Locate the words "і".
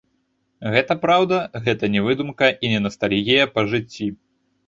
2.65-2.71